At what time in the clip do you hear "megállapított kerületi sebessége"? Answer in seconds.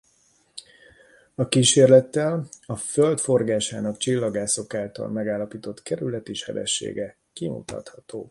5.07-7.17